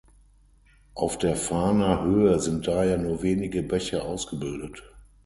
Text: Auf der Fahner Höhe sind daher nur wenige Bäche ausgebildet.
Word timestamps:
Auf 0.95 1.19
der 1.19 1.35
Fahner 1.35 2.03
Höhe 2.03 2.39
sind 2.39 2.65
daher 2.65 2.97
nur 2.97 3.21
wenige 3.21 3.61
Bäche 3.61 4.01
ausgebildet. 4.03 4.81